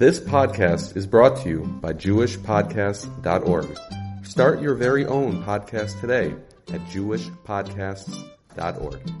[0.00, 3.78] This podcast is brought to you by JewishPodcasts.org.
[4.24, 6.34] Start your very own podcast today
[6.72, 9.12] at JewishPodcasts.org.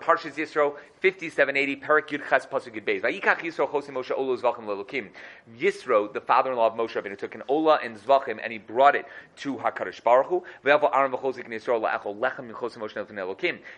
[0.00, 3.02] Parshas Yisro, 5780, Perak Yud Ches Pasuk Yud Beis.
[3.02, 3.68] Yisro.
[5.58, 9.06] Yisro, the father-in-law of Moshe Rabbeinu, took an Ola and Zvachim and he brought it
[9.38, 10.44] to Hakadosh Baruch Hu.
[10.64, 11.10] Aaron.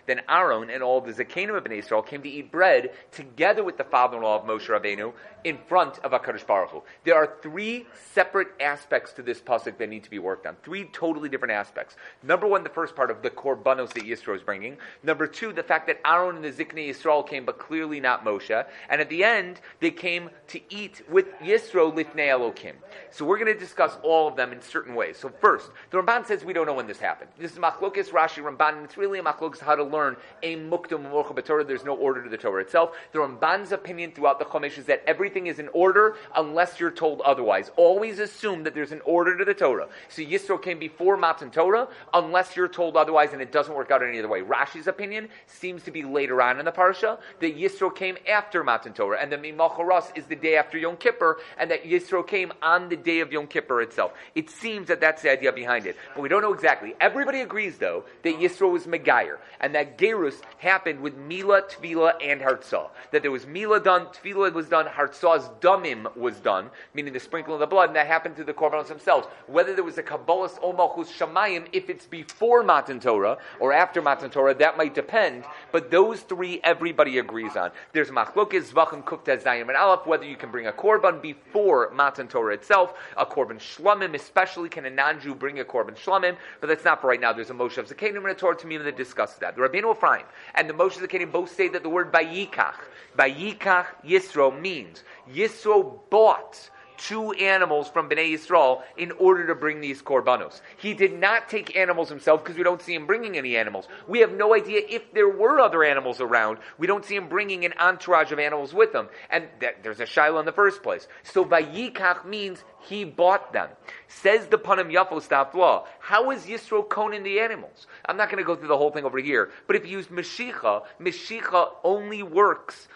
[0.07, 3.85] Then Aaron and all the Zakenim of Yisrael came to eat bread together with the
[3.85, 6.83] father-in-law of Moshe Rabbeinu in front of Hakadosh Baruch Hu.
[7.05, 10.57] There are three separate aspects to this pasuk that need to be worked on.
[10.63, 11.97] Three totally different aspects.
[12.23, 14.77] Number one, the first part of the korbanos that Yisro is bringing.
[15.03, 18.65] Number two, the fact that Aaron and the Ziknei Yisrael came, but clearly not Moshe.
[18.89, 22.75] And at the end, they came to eat with Yisro Lifnei Elokim.
[23.11, 25.17] So we're going to discuss all of them in certain ways.
[25.19, 27.31] So first, the Ramban says we don't know when this happened.
[27.39, 31.11] This is Machlokes Rashi Ramban, and it's really a Machlokes how to learn a Muktum
[31.11, 31.67] Morcha B'Torah.
[31.67, 32.97] There's no order to the Torah itself.
[33.13, 37.21] The Ramban's opinion throughout the Chumash is that everything is in order unless you're told
[37.21, 37.71] otherwise.
[37.77, 39.89] Always assume that there's an order to the Torah.
[40.09, 44.03] So Yisro came before Matan Torah unless you're told otherwise, and it doesn't work out
[44.03, 44.41] any other way.
[44.41, 48.93] Rashi's opinion seems to be later on in the parsha that Yisro came after Matan
[48.93, 52.89] Torah, and the Mimacharas is the day after Yom Kippur, and that Yisro came on
[52.89, 54.13] the day of Yom Kippur itself.
[54.35, 56.95] It seems that that's the idea behind it, but we don't know exactly.
[57.01, 62.41] Everybody agrees, though, that Yisro was Megayer, and that Gerus happened with Mila, Tvila, and
[62.41, 62.91] Hartzah.
[63.13, 67.55] That there was Mila done, Tvila was done, Hartzah's Dumim was done, meaning the sprinkling
[67.55, 69.27] of the blood, and that happened through the Korbanos themselves.
[69.47, 74.31] Whether there was a Kabbalah's Omachus Shamayim, if it's before Matan Torah or after Matan
[74.31, 76.61] Torah, that might depend, but those three
[76.95, 77.73] everybody agrees on.
[77.93, 82.29] There's Machlokes, Zvachim, Kufta, Zayim, and Aleph, whether you can bring a Korban before Matan
[82.29, 86.85] Torah itself, a Korban Shlamim, especially can a non-Jew bring a Korban Shlamim, but that's
[86.85, 87.33] not for right now.
[87.33, 89.57] There's a Moshav Zakanim and a Torah Temimah that discusses that.
[89.57, 92.77] The Rabbeinu Ephraim and the Moshav Zakanim both say that the word Bayikach,
[93.19, 100.03] Bayikach Yisro means Yisro bought two animals from Bnei Yisrael in order to bring these
[100.03, 100.61] korbanos.
[100.77, 103.89] He did not take animals himself because we don't see him bringing any animals.
[104.07, 106.59] We have no idea if there were other animals around.
[106.79, 109.09] We don't see him bringing an entourage of animals with him.
[109.31, 109.49] And
[109.83, 111.09] there's a shiloh in the first place.
[111.23, 113.69] So Vayikach means he bought them.
[114.09, 115.87] Says the Panim Yafo staff law.
[116.01, 117.87] How is Yisro Conan the animals?
[118.07, 119.51] I'm not going to go through the whole thing over here.
[119.67, 122.89] But if you use Meshicha, Meshicha only works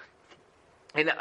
[0.94, 1.12] and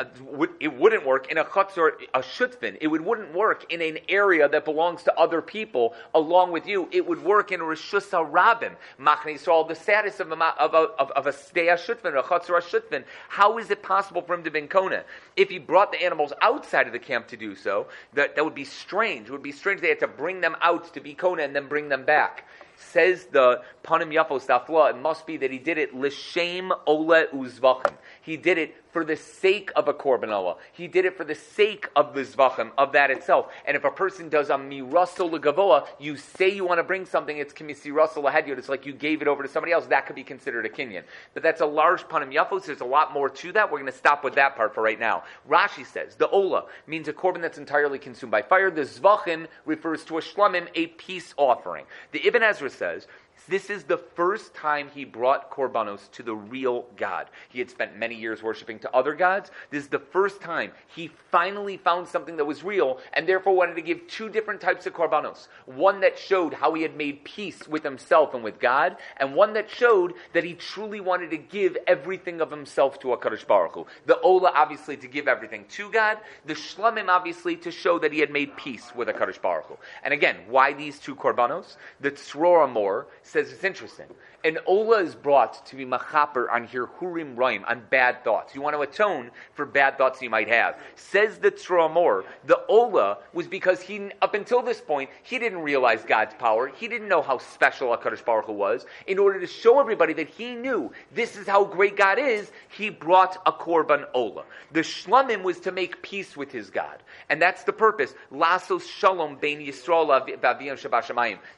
[0.60, 2.78] it wouldn't work in a chutzor, a shutfin.
[2.80, 6.88] It would, wouldn't work in an area that belongs to other people along with you.
[6.92, 10.78] It would work in a rishus rabim, machne Yisrael, the status of a, of a,
[10.78, 13.04] of, of a shutfin, a chutzor a shutfin.
[13.28, 15.04] How is it possible for him to be kona?
[15.36, 18.56] If he brought the animals outside of the camp to do so, that, that would
[18.56, 19.28] be strange.
[19.28, 21.68] It would be strange they had to bring them out to be kona and then
[21.68, 22.46] bring them back.
[22.80, 27.94] Says the Panim Yafos Stafla, it must be that he did it l'shem ole uzvachim.
[28.28, 30.58] He did it for the sake of a korban olah.
[30.74, 33.48] He did it for the sake of the zvachim, of that itself.
[33.66, 37.38] And if a person does a miraso legavoa, you say you want to bring something,
[37.38, 38.58] it's kimisi raso lahedyot.
[38.58, 39.86] It's like you gave it over to somebody else.
[39.86, 41.04] That could be considered a kinyan.
[41.34, 42.66] But that's a large panim yafos.
[42.66, 43.72] There's a lot more to that.
[43.72, 45.24] We're going to stop with that part for right now.
[45.50, 48.70] Rashi says the ola means a korban that's entirely consumed by fire.
[48.70, 51.86] The zvachim refers to a shlamim, a peace offering.
[52.12, 53.08] The Ibn Ezra says
[53.50, 57.30] this is the first time he brought korbanos to the real God.
[57.50, 59.52] He had spent many years worshiping to other gods.
[59.70, 63.76] This is the first time he finally found something that was real and therefore wanted
[63.76, 65.48] to give two different types of korbanos.
[65.66, 69.54] One that showed how he had made peace with himself and with God, and one
[69.54, 73.86] that showed that he truly wanted to give everything of himself to HaKadosh Baruch Hu.
[74.06, 76.18] The Ola, obviously, to give everything to God.
[76.46, 79.78] The Shlamim, obviously, to show that he had made peace with HaKadosh Baruch Hu.
[80.04, 81.78] And again, why these two korbanos?
[82.02, 84.08] The Tzror HaMor says it's interesting.
[84.44, 88.54] An Ola is brought to be machaper on here hurim roim, on bad thoughts.
[88.54, 90.80] You want to atone for bad thoughts you might have.
[90.96, 95.60] Says the Tzror HaMor, the Ola was because he, up until this point, he didn't
[95.60, 96.68] realize God's power.
[96.68, 98.86] He didn't know how special HaKadosh Baruch Hu was.
[99.08, 102.90] In order to show everybody that he knew this is how great God is, he
[102.90, 104.44] brought a Korban Ola.
[104.72, 107.02] The Shlamim was to make peace with his God.
[107.30, 108.14] And that's the purpose.
[108.32, 110.08] Lasos Shalom Bein Yisrael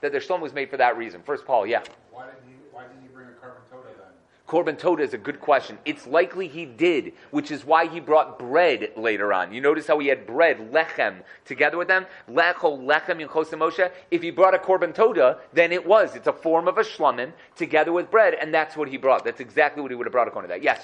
[0.01, 1.21] That the Shalom was made for that reason.
[1.23, 1.83] First Paul, yeah.
[2.11, 4.11] Why did he, why did he bring a korban toda then?
[4.49, 5.77] Korban Toda is a good question.
[5.85, 9.53] It's likely he did, which is why he brought bread later on.
[9.53, 12.07] You notice how he had bread, lechem, together with them?
[12.27, 13.91] Lechol lechem in Moshe.
[14.09, 16.15] If he brought a Korban Toda, then it was.
[16.15, 19.23] It's a form of a shlamim together with bread, and that's what he brought.
[19.23, 20.63] That's exactly what he would have brought according to that.
[20.63, 20.83] Yes?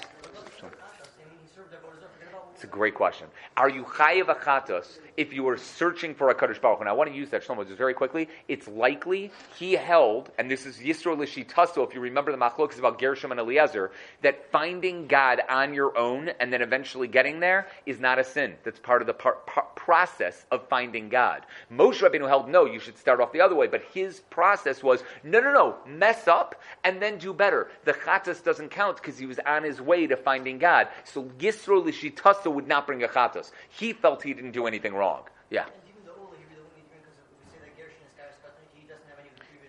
[2.56, 3.26] It's a great question.
[3.58, 6.80] Are you chayiv achatos if you were searching for a Kaddish Baruch?
[6.80, 8.30] And I want to use that Shlomo just very quickly.
[8.48, 12.98] It's likely he held, and this is Yisro Lishitasto, if you remember the machlokes about
[12.98, 13.90] Gershom and Eliezer,
[14.22, 18.54] that finding God on your own and then eventually getting there is not a sin.
[18.64, 21.44] That's part of the par- par- process of finding God.
[21.70, 25.02] Moshe Rabbeinu held, no, you should start off the other way, but his process was,
[25.22, 26.54] no, no, no, mess up
[26.84, 27.68] and then do better.
[27.84, 30.88] The chatas doesn't count because he was on his way to finding God.
[31.04, 33.52] So Yisro Lishitasto would not bring a chatos.
[33.68, 35.22] He felt he didn't do anything wrong.
[35.50, 35.66] Yeah.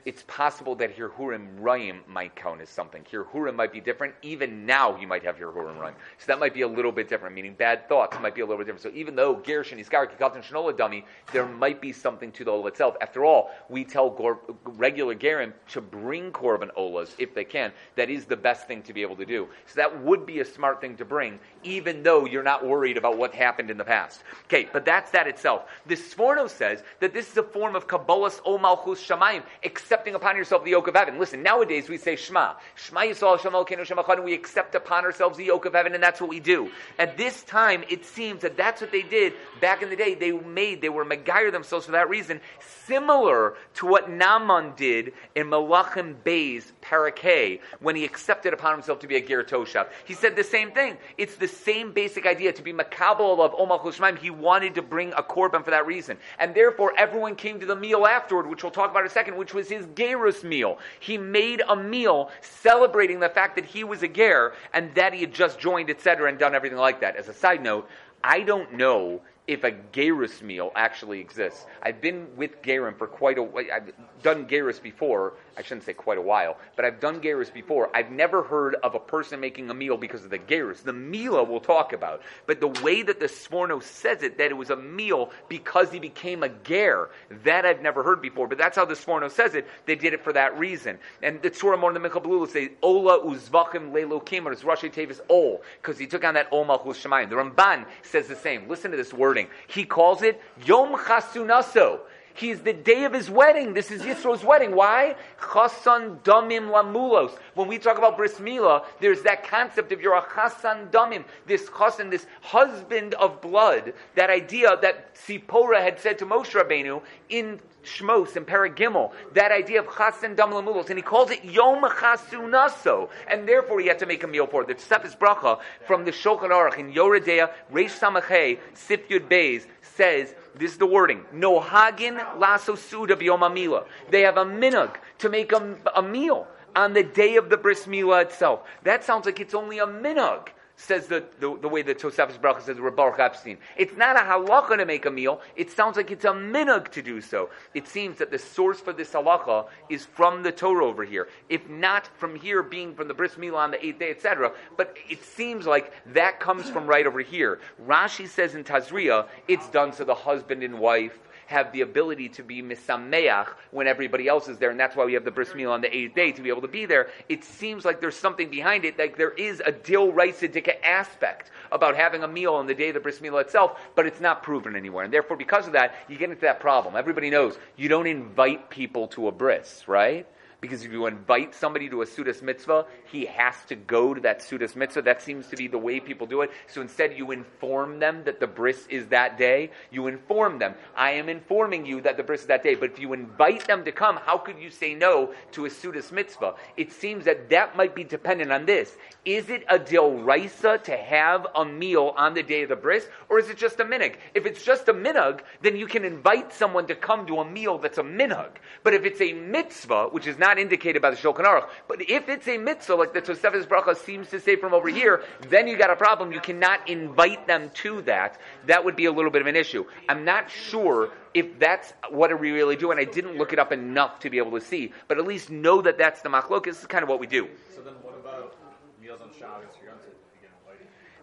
[0.07, 3.03] it's possible that Hirhurim Rayim might count as something.
[3.12, 4.15] Hirhurim might be different.
[4.21, 5.95] Even now, you might have Hirhurim Rayim.
[6.18, 8.57] So that might be a little bit different, meaning bad thoughts might be a little
[8.57, 8.83] bit different.
[8.83, 11.03] So even though Gersh and Iskar Kikatan Shanola dummy,
[11.33, 12.95] there might be something to the Ola itself.
[13.01, 17.73] After all, we tell Gor- regular Gerim to bring Korban Olas if they can.
[17.97, 19.50] That is the best thing to be able to do.
[19.65, 21.38] So that would be a smart thing to bring,
[21.68, 24.24] even though you're not worried about what happened in the past.
[24.46, 25.64] Okay, but that's that itself.
[25.86, 30.38] The Sforno says that this is a form of Kabbalah's O Malchus Shamayim, accepting upon
[30.38, 31.19] yourself the yoke of heaven.
[31.19, 32.54] Listen, nowadays we say Shema.
[32.75, 36.02] Shema Yisrael, Shema Kenu, Shema Chad, we accept upon ourselves the yoke of heaven, and
[36.02, 36.72] that's what we do.
[36.98, 40.16] At this time, it seems that that's what they did back in the day.
[40.16, 42.40] They made, they were Megayer themselves for that reason,
[42.86, 49.08] similar to what Naaman did in Malachim Bay's Parakeh when he accepted upon himself to
[49.08, 49.88] be a Ger Toshav.
[50.06, 50.98] He said the same thing.
[51.18, 54.18] It's the same basic idea to be Makabal of Omar Shemaim.
[54.18, 56.18] He wanted to bring a korban for that reason.
[56.39, 59.36] And therefore, everyone came to the meal afterward, which we'll talk about in a second,
[59.38, 60.80] which was his Gerus meal.
[61.00, 65.21] He made a meal celebrating the fact that he was a Ger and that he
[65.21, 67.15] had just joined, etc., and done everything like that.
[67.15, 67.89] As a side note,
[68.24, 71.65] I don't know if a Gerus meal actually exists.
[71.81, 73.65] I've been with Gerim for quite a while.
[73.74, 75.33] I've done Gerus before.
[75.57, 77.89] I shouldn't say quite a while, but I've done Gerus before.
[77.95, 80.83] I've never heard of a person making a meal because of the Gerus.
[80.83, 82.21] The Mila we'll talk about.
[82.45, 86.00] But the way that the Sforno says it, that it was a meal because he
[86.00, 87.09] became a Ger,
[87.44, 88.48] that I've never heard before.
[88.48, 89.68] But that's how the Sforno says it.
[89.88, 91.00] They did it for that reason.
[91.24, 95.98] And the Tzror HaMor the Mechabulula say, Ola uzvachim lelokim, or Rashi Tevis Ol, because
[95.98, 97.30] he took on that Ol Malchus Shemayim.
[97.30, 98.68] The Ramban says the same.
[98.69, 99.48] Listen to this wording.
[99.68, 102.01] He calls it Yom Chasunaso.
[102.38, 103.74] He's the day of his wedding.
[103.74, 104.75] This is Yisro's wedding.
[104.75, 105.16] Why?
[105.42, 107.36] Chasan damim lamulos.
[107.56, 111.68] When we talk about bris milah, there's that concept of you're a chasan damim, this
[111.69, 113.92] chasan, this husband of blood.
[114.13, 119.80] That idea that Sipora had said to Moshe Rabbeinu in Shmos and Paragimel, that idea
[119.80, 124.06] of chasan dam lamulos, and he calls it Yom Chasunaso, and therefore he had to
[124.06, 124.68] make a meal for it.
[124.68, 130.36] The Tosefes Bracha from the Shulchan Aruch in Yoreh De'ah Reish Samachay Sif Yud says
[130.56, 131.25] this is the wording.
[131.34, 133.86] No hagin laso suda biyomamila.
[134.10, 137.86] They have a minug to make a, a meal on the day of the bris
[137.86, 138.62] milah itself.
[138.83, 142.62] That sounds like it's only a minug says the, the, the way that Tosefes Bracha
[142.62, 143.57] says Baruch Epstein.
[143.75, 145.41] It's not a halacha to make a meal.
[145.56, 147.50] It sounds like it's a minug to do so.
[147.74, 151.27] It seems that the source for this halacha is from the Torah over here.
[151.50, 154.51] If not from here being from the bris milah on the eighth day, etc.
[154.77, 157.59] But it seems like that comes from right over here.
[157.85, 162.44] Rashi says in Tazria, it's done so the husband and wife have the ability to
[162.44, 165.71] be misameach when everybody else is there, and that's why we have the bris meal
[165.71, 167.09] on the eighth day to be able to be there.
[167.27, 171.95] It seems like there's something behind it, like there is a dil raisadika aspect about
[171.95, 174.75] having a meal on the day of the bris meal itself, but it's not proven
[174.75, 176.95] anywhere, and therefore because of that, you get into that problem.
[176.95, 180.27] Everybody knows you don't invite people to a bris, right?
[180.59, 184.39] Because if you invite somebody to a Sudas mitzvah, he has to go to that
[184.39, 185.04] Sudas mitzvah.
[185.04, 186.50] That seems to be the way people do it.
[186.65, 189.69] So instead, you inform them that the bris is that day.
[189.92, 190.73] You inform them.
[190.95, 192.73] I am informing you that the bris is that day.
[192.73, 196.11] But if you invite them to come, how could you say no to a Sudas
[196.11, 196.56] mitzvah?
[196.76, 198.95] It seems that that might be dependent on this.
[199.26, 203.40] Is it a raisa to have a meal on the day of the bris, or
[203.40, 204.16] is it just a minhag?
[204.33, 207.78] If it's just a minhag, then you can invite someone to come to a meal
[207.78, 208.52] that's a minhag.
[208.83, 211.68] But if it's a mitzvah, which is not not indicated by the Shulchan Aruch.
[211.89, 215.25] But if it's a mitzvah, like the Tosefes Bracha seems to say from over here,
[215.49, 216.31] then you got a problem.
[216.31, 218.39] You cannot invite them to that.
[218.66, 219.83] That would be a little bit of an issue.
[220.07, 223.73] I'm not sure if that's what we really do, and I didn't look it up
[223.73, 224.94] enough to be able to see.
[225.09, 226.63] But at least know that that's the machlok.
[226.63, 227.49] This is kind of what we do.
[227.75, 228.56] So then, what about
[229.01, 229.77] meals on Shabbos?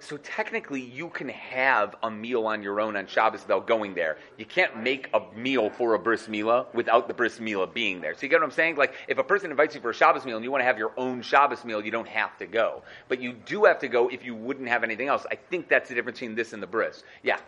[0.04, 4.18] So technically, you can have a meal on your own on Shabbos without going there.
[4.36, 8.12] You can't make a meal for a bris milah without the bris milah being there.
[8.14, 8.76] So you get what I'm saying?
[8.76, 10.76] Like, if a person invites you for a Shabbos meal and you want to have
[10.76, 12.82] your own Shabbos meal, you don't have to go.
[13.08, 15.24] But you do have to go if you wouldn't have anything else.
[15.30, 17.02] I think that's the difference between this and the bris.
[17.22, 17.38] Yeah.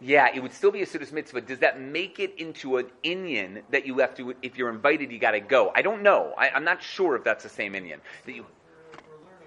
[0.00, 1.40] Yeah, it would still be a Sudas mitzvah.
[1.40, 5.18] Does that make it into an Inyan that you have to, if you're invited, you
[5.18, 5.72] got to go?
[5.74, 6.34] I don't know.
[6.36, 8.00] I, am not sure if that's the same Inyan.
[8.26, 8.44] That you,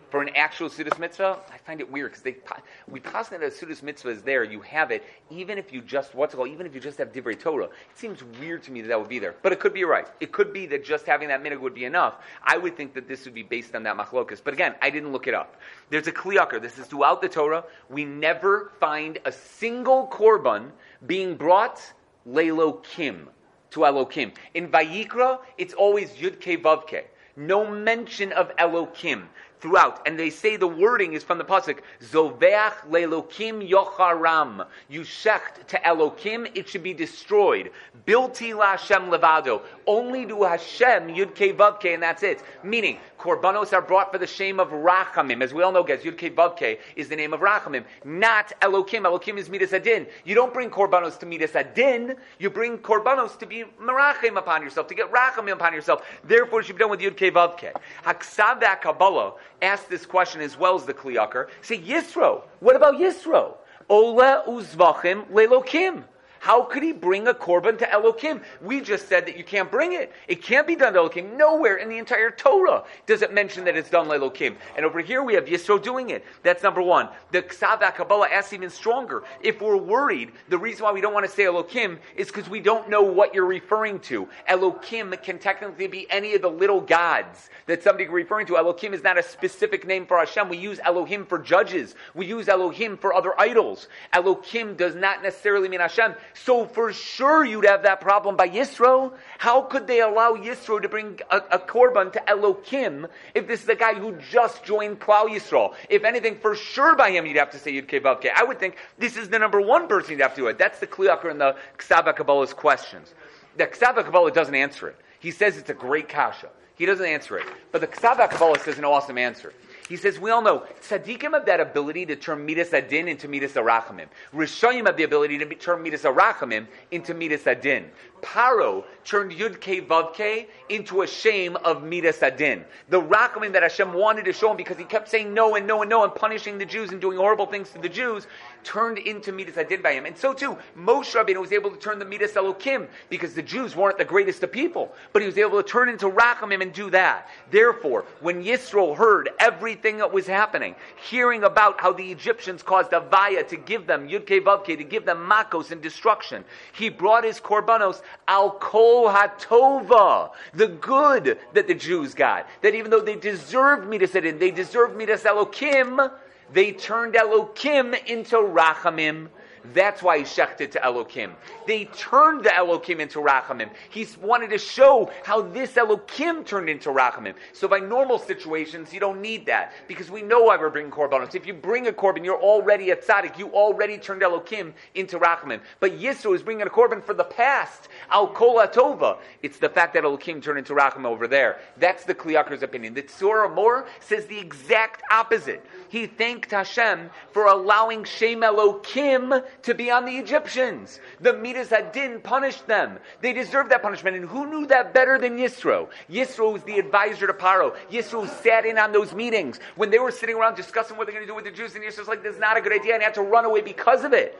[0.09, 2.41] for an actual Sudas mitzvah, I find it weird because
[2.87, 6.15] we posit that a Sudas mitzvah is there, you have it, even if you just
[6.15, 7.65] what's it called, even if you just have divrei Torah.
[7.65, 10.07] It seems weird to me that that would be there, but it could be right.
[10.19, 12.15] It could be that just having that minig would be enough.
[12.43, 15.11] I would think that this would be based on that machlokas, but again, I didn't
[15.11, 15.57] look it up.
[15.89, 16.61] There's a kliyakar.
[16.61, 17.63] This is throughout the Torah.
[17.89, 20.71] We never find a single korban
[21.05, 21.81] being brought
[22.27, 23.27] lelokim
[23.71, 24.31] to Elokim.
[24.53, 27.05] In Vayikra, it's always Yud Ke.
[27.35, 29.27] No mention of Elokim
[29.61, 30.07] throughout.
[30.07, 34.65] And they say the wording is from the pasuk Zoveach lelokim yocharam.
[34.87, 37.71] You shecht to Elokim, it should be destroyed.
[38.05, 39.61] Bilti la Hashem levado.
[39.85, 42.43] Only to Hashem Yud Ke Vav Ke, and that's it.
[42.63, 45.41] Meaning, korbanos are brought for the shame of Rachamim.
[45.41, 48.51] As we all know, guys, Yud Ke Vav Ke is the name of Rachamim, not
[48.61, 49.01] Elokim.
[49.01, 50.07] Elokim is Midas Adin.
[50.25, 52.15] You don't bring korbanos to Midas Adin.
[52.39, 56.05] You bring korbanos to be Merachim upon yourself, to get Rachamim upon yourself.
[56.23, 57.75] Therefore, it should be done with Yud Ke Vav Ke.
[58.05, 61.47] Haksav Kabbalah asked this question as well as the Kli Yakar.
[61.61, 63.55] Say, Yisro, what about Yisro?
[63.89, 66.03] Ola uzvachim lelokim.
[66.39, 68.41] How could he bring a korban to Elokim?
[68.61, 70.11] We just said that you can't bring it.
[70.27, 71.37] It can't be done to Elokim.
[71.37, 74.55] Nowhere in the entire Torah does it mention that it's done to Elokim.
[74.75, 76.25] And over here we have Yisro doing it.
[76.43, 77.09] That's number one.
[77.31, 79.23] The Ksav Kabbalah asks even stronger.
[79.41, 82.59] If we're worried, the reason why we don't want to say Elokim is because we
[82.59, 84.27] don't know what you're referring to.
[84.49, 88.53] Elokim can technically be any of the little gods that somebody referring to.
[88.53, 90.49] Elokim is not a specific name for Hashem.
[90.49, 91.95] We use Elohim for judges.
[92.13, 93.87] We use Elohim for other idols.
[94.13, 96.15] Elokim does not necessarily mean Hashem.
[96.33, 99.13] So for sure you'd have that problem by Yisro.
[99.37, 103.69] How could they allow Yisro to bring a, a korban to Elokim if this is
[103.69, 105.73] a guy who just joined Klal Yisro?
[105.89, 108.29] If anything, for sure by him you'd have to say Yud Kevavke.
[108.33, 110.57] I would think this is the number one person you'd have to do it.
[110.57, 113.13] That's the Kli Yakar in the Ksaba Kabbalah's questions.
[113.57, 114.95] The Ksaba Kabbalah doesn't answer it.
[115.19, 116.49] He says it's a great kasha.
[116.75, 117.45] He doesn't answer it.
[117.71, 119.53] But the Ksaba Kabbalah says an awesome answer.
[119.89, 123.53] He says, we all know, tzaddikim have that ability to turn midas adin into midas
[123.53, 124.05] arachamim.
[124.31, 127.89] Rishayim have the ability to turn midas arachamim into midas adin.
[128.21, 132.63] Paro turned Yud Ke Vav Ke into a shame of Midas Adin.
[132.89, 135.81] The Rachamim that Hashem wanted to show him because he kept saying no and no
[135.81, 138.27] and no and punishing the Jews and doing horrible things to the Jews
[138.63, 140.05] turned into Midas Adin by him.
[140.05, 143.75] And so too, Moshe Rabbeinu was able to turn the Midas Elokim because the Jews
[143.75, 146.89] weren't the greatest of people, but he was able to turn into Rachamim and do
[146.91, 147.29] that.
[147.51, 150.75] Therefore, when Yisro heard everything that was happening,
[151.09, 154.83] hearing about how the Egyptians caused Avaya to give them Yud Ke Vav Ke, to
[154.83, 161.67] give them Makos and destruction, he brought his korbanos al kol hatova, the good that
[161.67, 162.47] the Jews got.
[162.61, 166.11] That even though they deserved midas adin, they deserved me midas elokim,
[166.51, 169.29] they turned elokim into rachamim
[169.73, 171.31] that's why he shechted to Elokim.
[171.67, 173.69] They turned the Elokim into Rachamim.
[173.89, 177.33] He wanted to show how this Elokim turned into Rachamim.
[177.53, 181.35] So by normal situations, you don't need that because we know why we're bringing korbanos.
[181.35, 183.37] If you bring a korban, you're already a tzaddik.
[183.37, 185.61] You already turned Elokim into Rachamim.
[185.79, 187.89] But Yisro is bringing a korban for the past.
[188.09, 189.17] Al Kol Tova.
[189.41, 191.59] It's the fact that Elokim turned into Rachamim over there.
[191.77, 192.93] That's the Kli Yakar's opinion.
[192.93, 195.65] The Tzror HaMor says the exact opposite.
[195.89, 200.99] He thanked Hashem for allowing Shem Elokim to be on the Egyptians.
[201.19, 202.99] The Midas Adin punished them.
[203.21, 204.15] They deserved that punishment.
[204.15, 205.89] And who knew that better than Yisro?
[206.09, 207.75] Yisro was the advisor to Paro.
[207.91, 211.25] Yisro sat in on those meetings when they were sitting around discussing what they're going
[211.25, 211.75] to do with the Jews.
[211.75, 212.93] And Yisro's like, this is not a good idea.
[212.93, 214.39] And he had to run away because of it.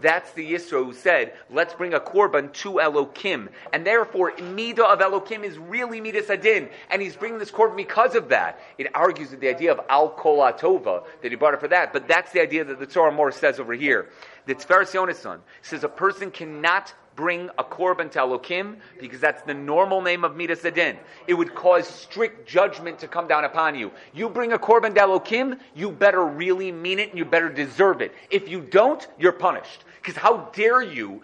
[0.00, 3.48] That's the Yisro who said, let's bring a korban to Elokim.
[3.72, 6.68] And therefore, Mida of Elokim is really Midas Adin.
[6.90, 8.60] And he's bringing this korban because of that.
[8.78, 11.92] It argues with the idea of Al Kol Atova, that he brought it for that.
[11.92, 14.08] But that's the idea that the Torah more says over here.
[14.46, 19.52] The Tiferes Yonason says a person cannot bring a korban to Elokim because that's the
[19.52, 20.96] normal name of Midas Adin.
[21.26, 23.90] It would cause strict judgment to come down upon you.
[24.14, 28.00] You bring a korban to Elokim, you better really mean it and you better deserve
[28.02, 28.14] it.
[28.30, 29.84] If you don't, you're punished.
[30.00, 31.22] Because how dare you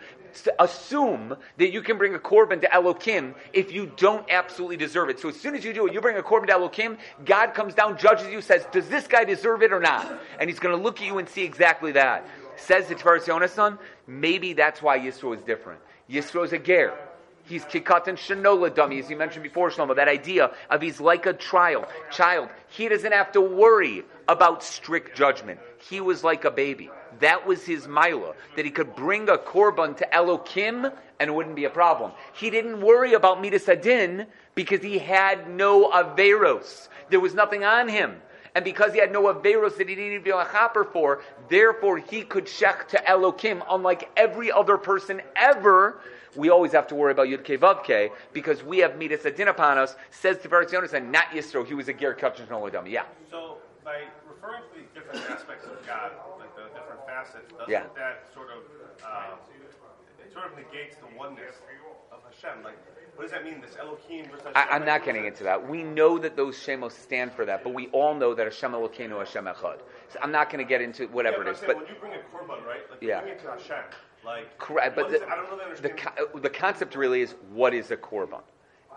[0.59, 5.21] assume that you can bring a korban to Elokim if you don't absolutely deserve it.
[5.21, 7.75] So as soon as you do it, you bring a korban to Elokim, God comes
[7.75, 10.21] down, judges you, says, does this guy deserve it or not?
[10.41, 12.27] And he's going to look at you and see exactly that.
[12.57, 15.81] Says the Tiferes Yonason, maybe that's why Yisro is different.
[16.11, 16.95] Yisro is a ger.
[17.47, 19.95] He's kikat and shanola dummy, as you mentioned before, Shlomo.
[19.97, 21.85] That idea of he's like a child.
[22.11, 22.49] Child.
[22.69, 25.61] He doesn't have to worry about strict judgment.
[25.91, 26.91] He was like a baby.
[27.21, 31.57] That was his mila, that he could bring a korban to Elokim and it wouldn't
[31.57, 32.13] be a problem.
[32.35, 36.89] He didn't worry about Midas Adin because he had no Averos.
[37.11, 38.21] There was nothing on him.
[38.55, 42.23] and because he had no Averos that he to be a chaper for, therefore he
[42.23, 46.01] could shech to Elokim, unlike every other person ever.
[46.37, 49.49] We always have to worry about Yud Ke Vav Ke, because we have Midas Adin
[49.49, 52.91] upon us, says Tiferes Yonas, and not Yisro, he was a Ger Oladam.
[52.91, 53.05] Yeah.
[53.31, 56.34] So by referring to these different aspects of God, the
[57.15, 57.85] facets, doesn't Yeah.
[57.95, 58.63] that sort of
[59.05, 59.37] uh,
[60.25, 61.57] it sort of negates the oneness
[62.11, 62.65] of Hashem?
[62.65, 62.77] Like,
[63.15, 63.61] what does that mean?
[63.61, 64.57] This Elohim versus Hashem?
[64.57, 65.69] I, I'm not getting into that.
[65.69, 69.19] We know that those shemos stand for that, but we all know that Hashem Elokeinu
[69.19, 69.79] Hashem Echad.
[70.13, 72.01] So I'm not going to get into Yeah, whatever but it saying, but when you
[72.01, 72.81] bring a korban, right?
[72.91, 73.17] Like, Yeah.
[73.21, 73.85] you bring it to Hashem.
[74.25, 74.97] Like, correct.
[74.97, 75.29] But what is the.
[75.31, 78.41] I don't really the, co- the concept really is what is a korban?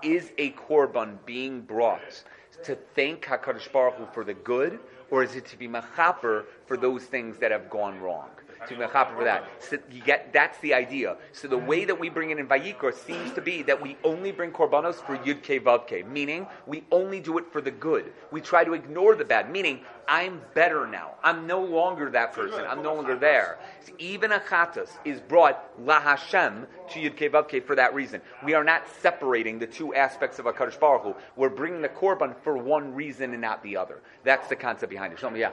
[0.02, 2.24] Is a korban being brought
[2.64, 6.78] to thank Hakadosh Baruch Hu for the good, or is it to be machaper for
[6.78, 8.30] those things that have gone wrong?
[8.68, 9.50] To be machaper for that.
[9.60, 11.18] So you get that's the idea.
[11.32, 14.32] So the way that we bring it in Vayikra seems to be that we only
[14.32, 18.12] bring korbanos for Yud Ke Vav meaning we only do it for the good.
[18.32, 21.16] We try to ignore the bad, meaning I'm better now.
[21.24, 22.66] I'm no longer that person.
[22.68, 23.60] I'm no longer there.
[23.86, 28.22] So even a chatas is brought la Hashem to Yud Ke Vav for that reason.
[28.44, 31.16] We are not separating the two aspects of Hakadosh Baruch Hu.
[31.36, 34.02] We're bringing the korban for one reason and not the other.
[34.24, 35.20] That's the concept behind it.
[35.20, 35.52] Show me, yeah.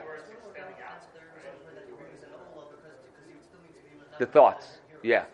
[4.19, 4.65] The thoughts,
[5.03, 5.25] yeah.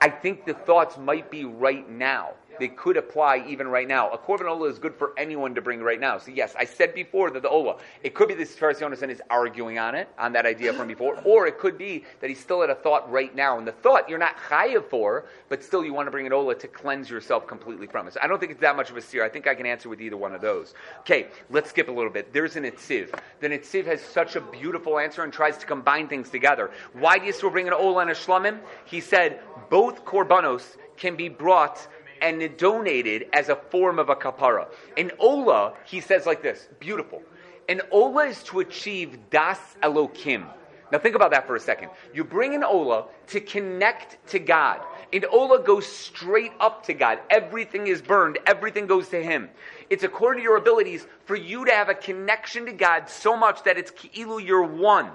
[0.00, 2.30] I think the thoughts might be right now.
[2.60, 4.10] They could apply even right now.
[4.10, 6.18] A korban ola is good for anyone to bring right now.
[6.18, 9.78] So yes, I said before that the ola, it could be this Yonason is arguing
[9.78, 12.68] on it, on that idea from before, or it could be that he's still at
[12.68, 16.06] a thought right now, and the thought you're not chayav for, but still you want
[16.06, 18.14] to bring an ola to cleanse yourself completely from it.
[18.14, 19.24] So I don't think it's that much of a seer.
[19.24, 20.74] I think I can answer with either one of those.
[21.00, 22.32] Okay, let's skip a little bit.
[22.32, 23.18] There's an itziv.
[23.40, 26.70] The Netziv has such a beautiful answer and tries to combine things together.
[26.92, 28.58] Why do you still bring an ola and a shlamim?
[28.84, 29.40] He said
[29.70, 31.88] both korbanos can be brought
[32.20, 34.68] and donated as a form of a kapara.
[34.96, 37.22] An ola, he says like this, beautiful.
[37.68, 40.46] An ola is to achieve das elokim.
[40.92, 41.90] Now think about that for a second.
[42.12, 44.80] You bring an ola to connect to God.
[45.12, 47.20] An ola goes straight up to God.
[47.30, 48.38] Everything is burned.
[48.46, 49.48] Everything goes to Him.
[49.88, 53.62] It's according to your abilities for you to have a connection to God so much
[53.64, 55.10] that it's ki'ilu you're one.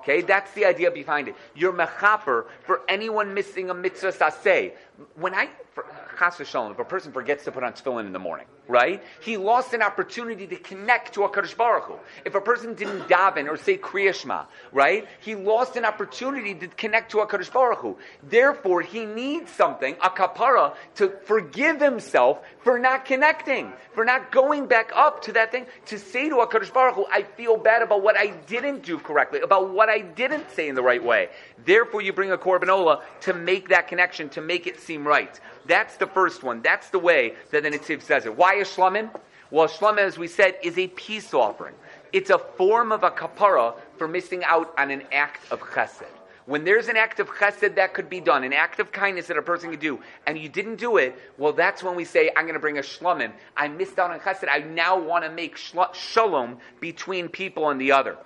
[0.00, 1.34] Okay, that's the idea behind it.
[1.54, 4.72] You're mechaper for anyone missing a mitzvah saseh.
[5.14, 5.86] When I, for,
[6.22, 9.02] if a person forgets to put on tefillin in the morning, right?
[9.20, 11.94] He lost an opportunity to connect to HaKadosh Baruch Hu.
[12.24, 15.08] If a person didn't daven or say Kriya Shema, right?
[15.20, 17.96] He lost an opportunity to connect to HaKadosh Baruch Hu.
[18.22, 24.66] Therefore, he needs something, a kapara, to forgive himself for not connecting, for not going
[24.66, 28.02] back up to that thing, to say to HaKadosh Baruch Hu, I feel bad about
[28.02, 31.30] what I didn't do correctly, about what I didn't say in the right way.
[31.64, 35.38] Therefore, you bring a korbanola to make that connection, to make it seem right.
[35.66, 36.62] That's the first one.
[36.62, 38.36] That's the way that the Netziv says it.
[38.36, 39.08] Why is shlamim?
[39.52, 41.74] Well, shlamim, as we said, is a peace offering.
[42.12, 46.10] It's a form of a kapara for missing out on an act of chesed.
[46.46, 49.36] When there's an act of chesed that could be done, an act of kindness that
[49.36, 52.46] a person could do, and you didn't do it, well, that's when we say, I'm
[52.46, 53.30] going to bring a shlamim.
[53.56, 54.48] I missed out on chesed.
[54.50, 58.16] I now want to make shla- shalom between people and the other.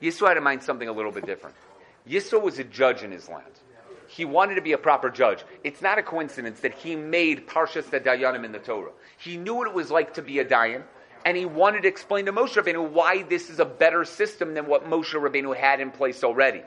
[0.00, 1.54] Yisro had in mind something a little bit different.
[2.08, 3.52] Yisro was a judge in his land.
[4.12, 5.42] He wanted to be a proper judge.
[5.64, 8.90] It's not a coincidence that he made Parshas Dayanim in the Torah.
[9.16, 10.82] He knew what it was like to be a Dayan,
[11.24, 14.66] and he wanted to explain to Moshe Rabbeinu why this is a better system than
[14.66, 16.62] what Moshe Rabbeinu had in place already.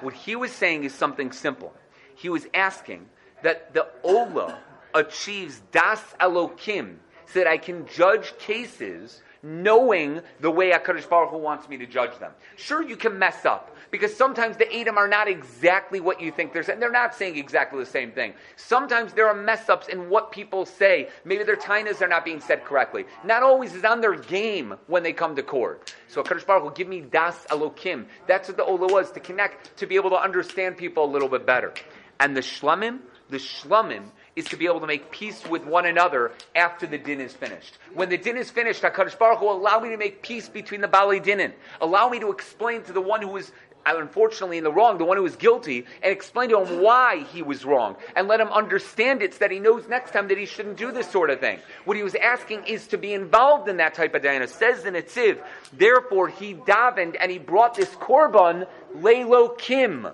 [0.00, 1.72] What he was saying is something simple.
[2.16, 3.08] He was asking
[3.42, 4.58] that the Ola
[4.92, 11.38] achieves Das Elokim so that I can judge cases knowing the way HaKadosh Baruch Hu
[11.38, 12.32] wants me to judge them.
[12.56, 16.52] Sure, you can mess up, because sometimes the Edom are not exactly what you think
[16.52, 16.80] they're saying.
[16.80, 18.34] They're not saying exactly the same thing.
[18.56, 21.08] Sometimes there are mess ups in what people say.
[21.24, 23.04] Maybe their tainas are not being said correctly.
[23.24, 25.94] Not always is on their game when they come to court.
[26.08, 28.06] So HaKadosh Baruch Hu, give me Das alokim.
[28.26, 31.28] That's what the Ola was, to connect, to be able to understand people a little
[31.28, 31.72] bit better.
[32.18, 32.98] And the Shlamim,
[33.30, 37.20] the Shlamim, is to be able to make peace with one another after the din
[37.20, 37.78] is finished.
[37.94, 40.88] When the din is finished, HaKadosh Baruch Hu allow me to make peace between the
[40.88, 41.52] Bali Dinin.
[41.80, 43.52] Allow me to explain to the one who is
[43.86, 47.24] uh, unfortunately in the wrong, the one who is guilty, and explain to him why
[47.32, 50.36] he was wrong, and let him understand it so that he knows next time that
[50.36, 51.58] he shouldn't do this sort of thing.
[51.86, 54.46] What he was asking is to be involved in that type of dana.
[54.48, 58.66] Says the Netziv, therefore he davened and he brought this korban,
[58.96, 60.08] Leilo Kim.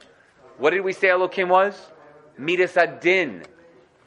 [0.58, 1.74] What did we say Elokim was?
[2.38, 3.42] Midas Adin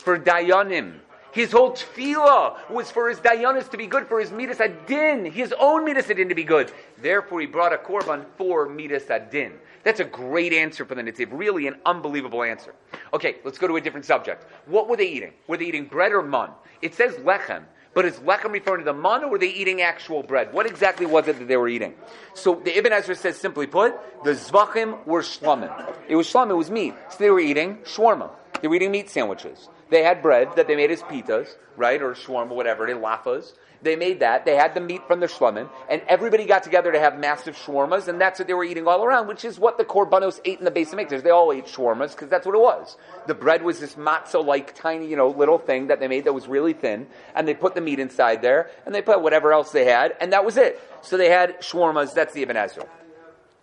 [0.10, 1.02] for Dayanim.
[1.32, 5.54] His whole tefillah was for his Dayanis to be good, for his Midas Adin, his
[5.60, 6.72] own Midas Adin to be good.
[7.00, 9.54] Therefore, he brought a korban for Midas Adin.
[9.84, 11.28] That's a great answer for the Netziv.
[11.32, 12.74] Really an unbelievable answer.
[13.14, 14.48] Okay, let's go to a different subject.
[14.66, 15.34] What were they eating?
[15.46, 16.50] Were they eating bread or mun?
[16.82, 20.24] It says lechem, But is lechem referring to the mun, or were they eating actual
[20.24, 20.52] bread?
[20.52, 21.94] What exactly was it that they were eating?
[22.34, 23.94] So the Ibn Ezra says, simply put,
[24.24, 25.94] the zvachim were shlamim.
[26.08, 26.96] It was shlamim, it was meat.
[27.12, 28.32] So they were eating shawarma.
[28.62, 29.70] They were eating meat sandwiches.
[29.90, 33.54] They had bread that they made as pitas, right, or shawarma, whatever, they lafas.
[33.82, 34.44] They made that.
[34.44, 38.10] They had the meat from the shlamim, and everybody got together to have massive shawarmas,
[38.10, 40.66] and that's what they were eating all around, which is what the korbanos ate in
[40.66, 41.24] the base of mikdash.
[41.24, 42.98] They all ate shawarmas because that's what it was.
[43.28, 46.48] The bread was this matzo-like tiny, you know, little thing that they made that was
[46.48, 49.86] really thin, and they put the meat inside there, and they put whatever else they
[49.86, 50.82] had, and that was it.
[51.02, 52.14] So they had shawarmas.
[52.14, 52.86] That's the Ibn Ezra.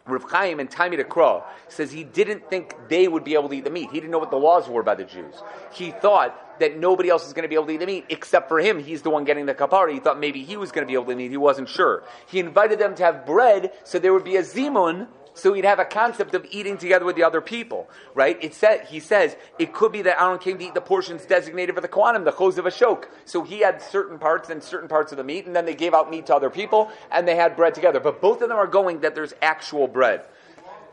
[0.06, 3.64] Rav Chaim and Taimid Akra says he didn't think they would be able to eat
[3.64, 3.90] the meat.
[3.90, 5.34] He didn't know what the laws were by the Jews.
[5.72, 8.48] He thought that nobody else was going to be able to eat the meat except
[8.48, 8.82] for him.
[8.82, 9.92] He's the one getting the kapara.
[9.92, 11.30] He thought maybe he was going to be able to eat.
[11.30, 12.04] He wasn't sure.
[12.26, 15.78] He invited them to have bread so there would be a zimun so he'd have
[15.78, 18.42] a concept of eating together with the other people, right?
[18.42, 21.74] It said, he says it could be that Aaron came to eat the portions designated
[21.74, 23.04] for the Kohanim, the Choz of Ashok.
[23.26, 25.92] So he had certain parts and certain parts of the meat, and then they gave
[25.92, 28.00] out meat to other people, and they had bread together.
[28.00, 30.22] But both of them are going that there's actual bread.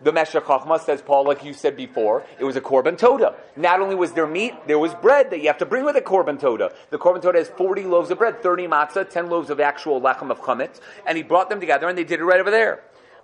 [0.01, 3.36] The Meshech Chochmah says, Paul, like you said before, it was a korban toda.
[3.56, 6.01] Not only was there meat, there was bread that you have to bring with a
[6.01, 6.73] korban toda.
[6.89, 10.29] The korban toda has 40 loaves of bread, 30 matzah, 10 loaves of actual lechem
[10.29, 12.84] of chametz, and he brought them together and they did it right over there.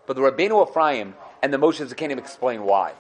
[0.10, 2.93] But the Rabbeinu Ephraim and the Moshav Zakanim explain why.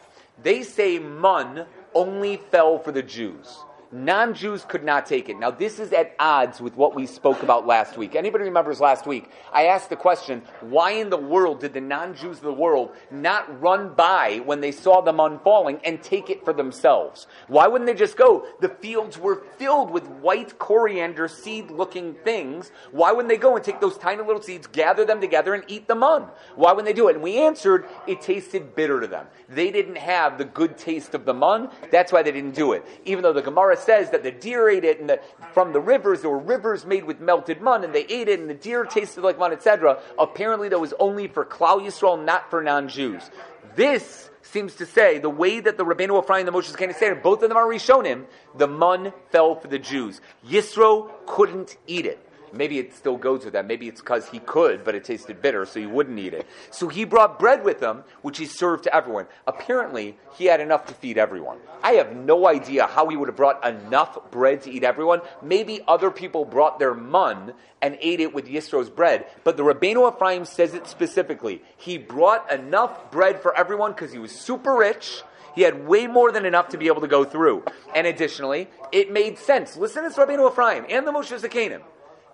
[0.43, 3.57] They say mun only fell for the Jews.
[3.91, 5.39] Non Jews could not take it.
[5.39, 8.13] Now, this is at odds with what we spoke about last week.
[8.13, 9.27] Anybody remembers last week?
[9.51, 12.91] I asked the question why in the world did the non Jews of the world
[13.09, 17.25] not run by when they saw the mun falling and take it for themselves?
[17.47, 18.45] Why wouldn't they just go?
[18.61, 22.71] The fields were filled with white coriander seed looking things.
[22.91, 25.87] Why wouldn't they go and take those tiny little seeds, gather them together, and eat
[25.87, 26.27] the mun?
[26.55, 27.15] Why wouldn't they do it?
[27.15, 29.25] And we answered it tasted bitter to them.
[29.47, 31.69] They didn't have the good taste of the mun.
[31.89, 32.85] That's why they didn't do it.
[33.05, 35.19] Even though the Gemara says that the deer ate it, and the,
[35.53, 38.49] from the rivers there were rivers made with melted mun, and they ate it, and
[38.49, 40.01] the deer tasted like mun, etc.
[40.17, 43.29] Apparently, that was only for Klal Yisrael, not for non-Jews.
[43.75, 47.13] This seems to say the way that the Rabbeinu Ephraim and the Moshav Zakanim say
[47.13, 48.25] both of them are Rishonim,
[48.57, 50.21] the mun fell for the Jews.
[50.47, 52.28] Yisro couldn't eat it.
[52.53, 53.65] Maybe it still goes with that.
[53.65, 56.47] Maybe it's because he could, but it tasted bitter, so he wouldn't eat it.
[56.71, 59.27] So he brought bread with him, which he served to everyone.
[59.47, 61.57] Apparently, he had enough to feed everyone.
[61.83, 65.21] I have no idea how he would have brought enough bread to eat everyone.
[65.41, 69.25] Maybe other people brought their mun and ate it with Yisro's bread.
[69.43, 71.61] But the Rabbeinu Ephraim says it specifically.
[71.77, 75.21] He brought enough bread for everyone because he was super rich.
[75.55, 77.63] He had way more than enough to be able to go through.
[77.95, 79.75] And additionally, it made sense.
[79.75, 81.81] Listen to this Rabbeinu Ephraim and the Moshav Zakanim.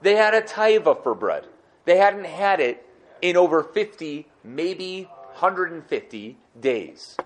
[0.05, 1.47] They had a taiva for bread.
[1.85, 2.85] They hadn't had it
[3.23, 7.17] in over 50, maybe 150 days,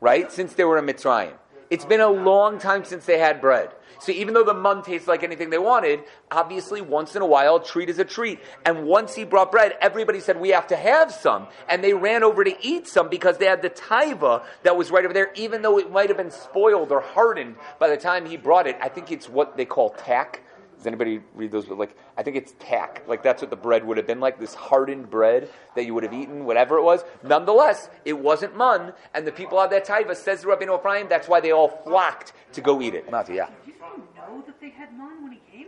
[0.00, 0.30] right?
[0.30, 1.32] Since they were in Mitzrayim.
[1.70, 3.70] It's been a long time since they had bread.
[3.98, 7.56] So even though the mun tastes like anything they wanted, obviously once in a while,
[7.56, 8.38] a treat is a treat.
[8.64, 11.48] And once he brought bread, everybody said, we have to have some.
[11.68, 15.04] And they ran over to eat some because they had the taiva that was right
[15.04, 18.36] over there, even though it might have been spoiled or hardened by the time he
[18.36, 18.78] brought it.
[18.80, 20.44] I think it's what they call tack
[20.80, 21.68] does anybody read those?
[21.68, 23.02] Like, I think it's tack.
[23.06, 26.04] Like, that's what the bread would have been like, this hardened bread that you would
[26.04, 27.04] have eaten, whatever it was.
[27.22, 31.40] Nonetheless, it wasn't mun, and the people of that taiva, says Rabbi Ephraim, that's why
[31.40, 33.10] they all flocked to go eat it.
[33.10, 33.50] Mati, yeah.
[33.66, 35.66] Did Yisro know that they had mun when he came?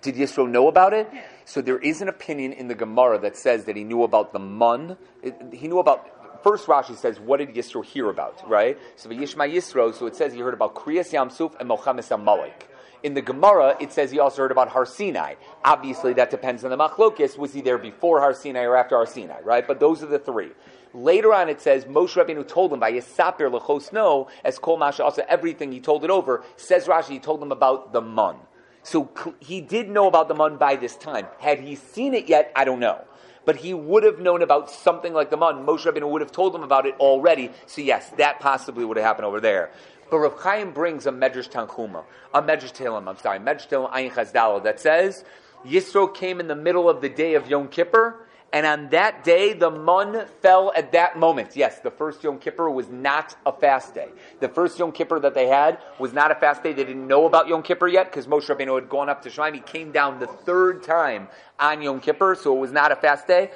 [0.00, 1.10] Did Yisro know about it?
[1.12, 1.22] Yeah.
[1.44, 4.38] So there is an opinion in the Gemara that says that he knew about the
[4.38, 4.96] mun.
[5.22, 6.42] It- he knew about.
[6.42, 8.78] First, Rashi says, "What did Yisro hear about?" Right.
[8.96, 9.92] So Yishma Yisro.
[9.92, 12.68] So it says he heard about Kriyas Yamsuf and Mochames Amalek.
[13.02, 15.34] In the Gemara, it says he also heard about Har Sinai.
[15.64, 17.36] Obviously, that depends on the machlokis.
[17.38, 19.40] Was he there before Har Sinai or after Har Sinai?
[19.40, 19.66] Right.
[19.66, 20.50] But those are the three.
[20.94, 25.22] Later on, it says Moshe Rabbeinu told him by Yisapir Lechosno as Kol Masha also
[25.28, 26.42] everything he told it over.
[26.56, 28.36] Says Rashi, he told him about the mun.
[28.82, 31.26] So he did know about the mun by this time.
[31.38, 32.50] Had he seen it yet?
[32.56, 33.04] I don't know.
[33.44, 35.66] But he would have known about something like the mun.
[35.66, 37.50] Moshe Rabbeinu would have told him about it already.
[37.66, 39.70] So yes, that possibly would have happened over there.
[40.10, 44.12] But Rav Chaim brings a Medrash Tanchuma, a Medrash Tehillim, I'm sorry, Medrash Tehillim Ayin
[44.12, 45.24] Chazdalo, that says,
[45.64, 49.52] Yisro came in the middle of the day of Yom Kippur, and on that day,
[49.52, 51.56] the mun fell at that moment.
[51.56, 54.08] Yes, the first Yom Kippur was not a fast day.
[54.40, 56.72] The first Yom Kippur that they had was not a fast day.
[56.72, 59.54] They didn't know about Yom Kippur yet because Moshe Rabbeinu had gone up to Shemaim.
[59.54, 61.28] He came down the third time
[61.58, 63.50] on Yom Kippur, so it was not a fast day.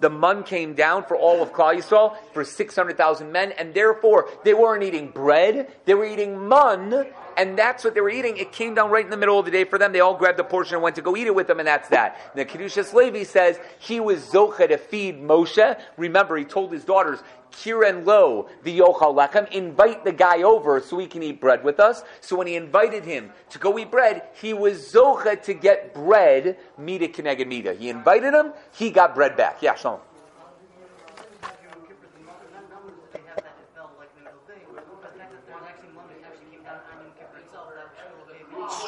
[0.00, 4.54] The mun came down for all of Klal Yisrael for 600,000 men, and therefore they
[4.54, 7.06] weren't eating bread, they were eating mun,
[7.40, 8.36] and that's what they were eating.
[8.36, 9.92] It came down right in the middle of the day for them.
[9.92, 11.88] They all grabbed a portion and went to go eat it with them, and that's
[11.88, 12.34] that.
[12.34, 15.80] The Kedushas Levi says he was Zocha to feed Moshe.
[15.96, 20.98] Remember, he told his daughters, Kiren Lo, the Yochal Lechem, invite the guy over so
[20.98, 22.02] he can eat bread with us.
[22.20, 26.58] So when he invited him to go eat bread, he was Zocha to get bread,
[26.76, 27.72] Mida Keneged Mida.
[27.72, 29.62] He invited him, he got bread back.
[29.62, 30.00] Yeah, Shalom.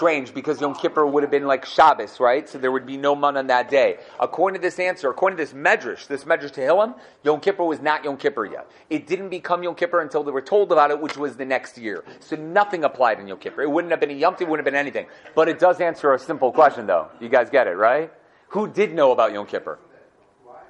[0.03, 2.49] Strange because Yom Kippur would have been like Shabbos, right?
[2.49, 3.99] So there would be no man on that day.
[4.19, 8.03] According to this answer, according to this Medrash, this Medrash Tehillim, Yom Kippur was not
[8.03, 8.69] Yom Kippur yet.
[8.91, 11.79] It didn't become Yom Kippur until they were told about it, which was the next
[11.79, 12.03] year.
[12.19, 13.63] So nothing applied in Yom Kippur.
[13.63, 15.07] It wouldn't have been a Yom it wouldn't have been anything.
[15.37, 17.07] But it does answer a simple question, though.
[17.21, 18.13] You guys get it, right?
[18.49, 19.79] Who did know about Yom Kippur?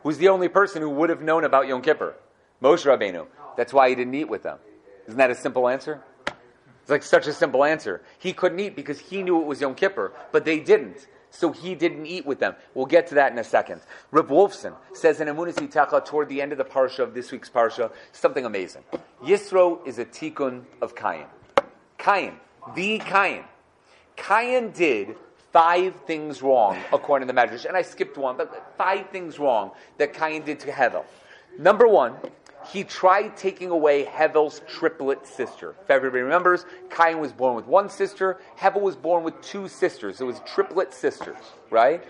[0.03, 2.17] Who's the only person who would have known about Yom Kippur?
[2.63, 3.29] Moshe Rabbeinu.
[3.57, 4.59] That's why he didn't eat with them.
[5.07, 6.03] Isn't that a simple answer?
[6.93, 8.03] Like such a simple answer.
[8.19, 11.07] He couldn't eat because he knew it was Yom Kippur, but they didn't.
[11.31, 12.55] So he didn't eat with them.
[12.75, 13.81] We'll get to that in a second.
[14.11, 17.49] Reb Wolfson says in Emunas Itecha toward the end of the parsha of this week's
[17.49, 18.85] parsha something amazing.
[19.25, 21.25] Yisro is a tikkun of Cain.
[21.97, 22.35] Cain,
[22.75, 23.45] the Cain.
[24.17, 25.17] Cain did
[25.51, 29.71] five things wrong according to the Medrash, and I skipped one, but five things wrong
[29.97, 31.05] that Cain did to Hevel.
[31.59, 32.17] Number one,
[32.71, 35.75] he tried taking away Hevel's triplet sister.
[35.83, 40.21] If everybody remembers, Cain was born with one sister, Hevel was born with two sisters.
[40.21, 41.37] It was triplet sisters,
[41.71, 42.05] right?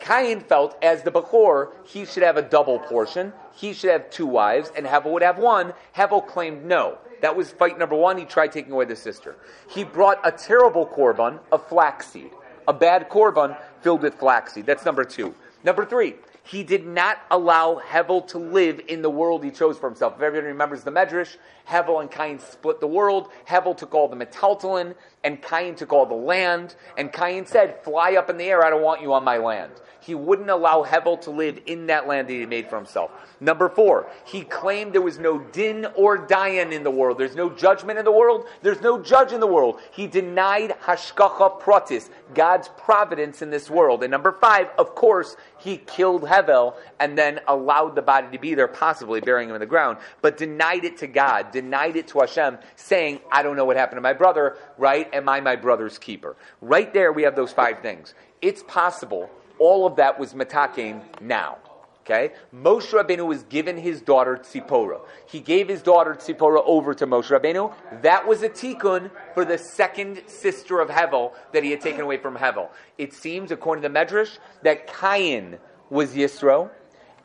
[0.00, 3.32] Cain felt, as the Bechor, he should have a double portion.
[3.54, 5.74] He should have two wives, and Hevel would have one.
[5.94, 6.98] Hevel claimed no.
[7.20, 8.16] That was fight number one.
[8.16, 9.36] He tried taking away the sister.
[9.68, 12.30] He brought a terrible korban of flaxseed,
[12.66, 14.64] a bad korban filled with flaxseed.
[14.64, 15.34] That's number two.
[15.64, 19.88] Number three, he did not allow Hevel to live in the world he chose for
[19.88, 20.14] himself.
[20.16, 21.36] If everybody remembers the Medrash,
[21.70, 23.28] Hevel and Cain split the world.
[23.48, 26.74] Hevel took all the metaltalin, and Cain took all the land.
[26.98, 29.72] And Cain said, Fly up in the air, I don't want you on my land.
[30.00, 33.10] He wouldn't allow Hevel to live in that land that he made for himself.
[33.38, 37.18] Number four, he claimed there was no din or dayan in the world.
[37.18, 38.46] There's no judgment in the world.
[38.62, 39.78] There's no judge in the world.
[39.92, 44.02] He denied hashkacha pratis, God's providence in this world.
[44.02, 48.54] And number five, of course, he killed Hevel and then allowed the body to be
[48.54, 52.20] there, possibly burying him in the ground, but denied it to God, denied it to
[52.20, 55.12] Hashem, saying, I don't know what happened to my brother, right?
[55.12, 56.36] Am I my brother's keeper?
[56.60, 58.14] Right there, we have those five things.
[58.40, 61.58] It's possible all of that was matakin now.
[62.00, 62.32] Okay?
[62.52, 65.00] Moshe Rabbeinu was given his daughter Tzipora.
[65.26, 67.72] He gave his daughter Tzipora over to Moshe Rabbeinu.
[68.02, 72.16] That was a tikkun for the second sister of Hevel that he had taken away
[72.16, 72.70] from Hevel.
[72.98, 75.58] It seems, according to the Medrash, that Cain
[75.90, 76.70] was Yisro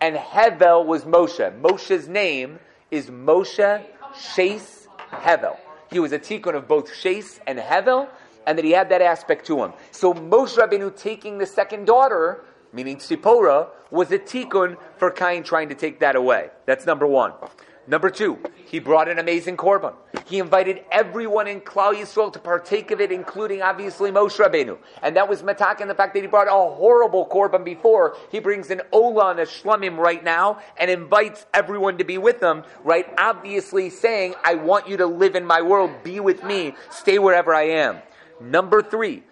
[0.01, 1.61] and Hevel was Moshe.
[1.61, 2.59] Moshe's name
[2.91, 3.83] is Moshe
[4.15, 5.57] Shas Hevel.
[5.89, 8.07] He was a tikkun of both Shas and Hevel,
[8.47, 9.73] and that he had that aspect to him.
[9.91, 15.69] So Moshe Rabbeinu taking the second daughter, meaning Tzipora, was a tikkun for Cain trying
[15.69, 16.49] to take that away.
[16.65, 17.33] That's number one.
[17.87, 19.93] Number two, he brought an amazing korban.
[20.25, 24.79] He invited everyone in Klal Yisrael to partake of it, including obviously Moshe Rabbeinu.
[25.03, 28.17] And that was matak in the fact that he brought a horrible korban before.
[28.31, 32.41] He brings an ola and a shlamim right now and invites everyone to be with
[32.41, 33.07] him, right?
[33.19, 37.53] Obviously saying, I want you to live in my world, be with me, stay wherever
[37.53, 37.99] I am.
[38.41, 39.23] Number three,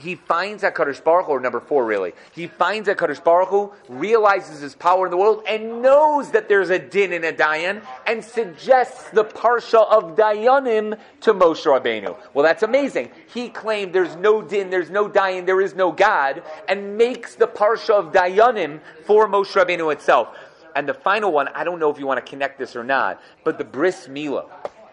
[0.00, 3.48] he, finds that Kadosh Baruch Hu, or number four really, he finds that Kadosh Baruch
[3.48, 7.32] Hu, realizes his power in the world, and knows that there's a din and a
[7.32, 12.16] dayan, and suggests the parsha of dayanim to Moshe Rabbeinu.
[12.34, 13.10] Well, that's amazing.
[13.32, 17.46] He claimed there's no din, there's no dayan, there is no God, and makes the
[17.46, 20.28] parsha of dayanim for Moshe Rabbeinu itself.
[20.74, 23.20] And the final one, I don't know if you want to connect this or not,
[23.44, 24.46] but the bris milah.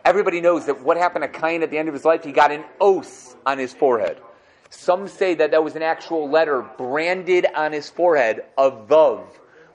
[0.06, 2.52] Everybody knows that what happened to Cain at the end of his life, he got
[2.52, 4.18] an os on his forehead.
[4.70, 8.44] Some say that that was an actual letter branded on his forehead.
[8.58, 9.26] A vav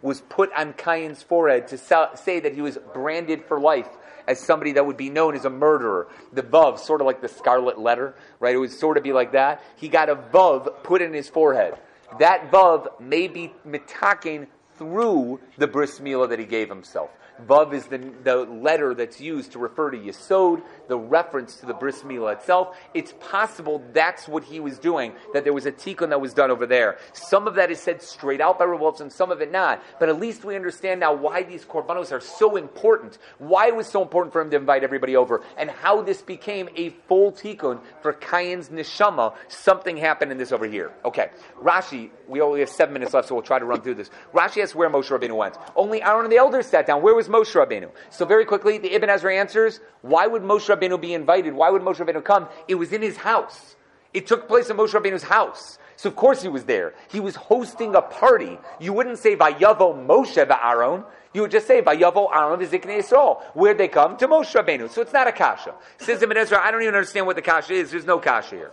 [0.02, 3.88] was put on Cain's forehead to say that he was branded for life
[4.26, 6.08] as somebody that would be known as a murderer.
[6.32, 8.54] The vav, sort of like the scarlet letter, right?
[8.54, 9.62] It would sort of be like that.
[9.76, 11.74] He got a vav put in his forehead.
[12.18, 17.10] That vav may be mitaking through the bris milah that he gave himself.
[17.46, 21.72] Vav is the, the letter that's used to refer to Yesod, the reference to the
[21.72, 22.76] bris milah itself.
[22.92, 26.50] It's possible that's what he was doing, that there was a tikkun that was done
[26.50, 26.98] over there.
[27.14, 29.82] Some of that is said straight out by Rav and some of it not.
[29.98, 33.86] But at least we understand now why these korbanos are so important, why it was
[33.86, 37.80] so important for him to invite everybody over, and how this became a full tikkun
[38.02, 39.34] for Cain's neshama.
[39.48, 40.92] Something happened in this over here.
[41.06, 41.30] Okay,
[41.62, 44.10] Rashi, we only have seven minutes left, so we'll try to run through this.
[44.34, 45.56] Rashi asks where Moshe Rabbeinu went.
[45.74, 47.00] Only Aaron and the elders sat down.
[47.00, 47.90] Where was Moshe Rabbeinu?
[48.10, 51.54] So very quickly, the Ibn Ezra answers, why would Moshe Rabbeinu be invited?
[51.54, 52.48] Why would Moshe Rabbeinu come?
[52.68, 53.76] It was in his house.
[54.12, 55.78] It took place in Moshe Rabbeinu's house.
[55.96, 56.94] So of course he was there.
[57.10, 58.58] He was hosting a party.
[58.80, 61.04] You wouldn't say Vayavo Moshe Aaron.
[61.32, 63.42] You would just say Vayavo Aaron v'Ziknei Yisrael.
[63.54, 64.16] Where'd they come?
[64.18, 64.90] To Moshe Rabbeinu.
[64.90, 65.74] So it's not a kasha.
[65.98, 67.90] Says Ibn Ezra, I don't even understand what the kasha is.
[67.90, 68.72] There's no kasha here.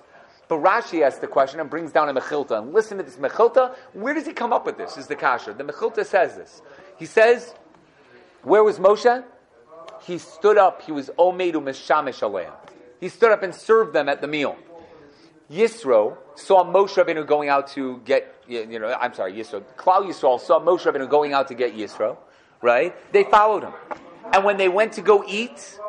[0.50, 2.58] But Rashi asks the question and brings down a Mechilta.
[2.58, 3.76] And listen to this Mechilta.
[3.94, 4.98] Where does he come up with this?
[4.98, 5.54] Is the kasha.
[5.54, 6.64] The Mechilta says this.
[6.98, 7.54] He says,
[8.42, 9.24] where was Moshe?
[10.02, 10.82] He stood up.
[10.82, 12.52] He was Omedu Meshamish Aleim.
[13.00, 14.58] He stood up and served them at the meal.
[15.52, 19.64] Yisro saw Moshe Rabbeinu going out to get, you know, I'm sorry, Yisro.
[19.78, 22.18] Klal Yisrael saw Moshe Rabbeinu going out to get Yisro,
[22.62, 22.94] right?
[23.12, 23.74] They followed him.
[24.32, 25.80] And when they went to go eat,